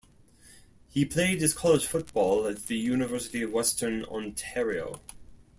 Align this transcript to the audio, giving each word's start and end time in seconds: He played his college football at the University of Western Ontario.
He 0.89 1.05
played 1.05 1.41
his 1.41 1.53
college 1.53 1.85
football 1.85 2.47
at 2.47 2.65
the 2.65 2.75
University 2.75 3.43
of 3.43 3.51
Western 3.51 4.03
Ontario. 4.05 4.99